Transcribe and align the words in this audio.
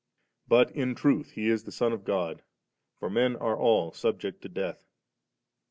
But 0.47 0.75
m 0.75 0.95
truth 0.95 1.33
He 1.33 1.47
is 1.47 1.65
the 1.65 1.71
Son 1.71 1.93
of 1.93 2.03
God, 2.05 2.41
for 2.97 3.07
men 3.07 3.35
are 3.35 3.55
all 3.55 3.91
subject 3.91 4.41
to 4.41 4.49
death. 4.49 4.87